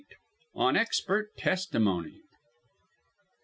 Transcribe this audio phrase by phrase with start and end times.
[0.55, 2.21] ON EXPERT TESTIMONY.